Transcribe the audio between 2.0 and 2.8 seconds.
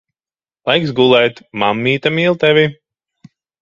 mīl tevi.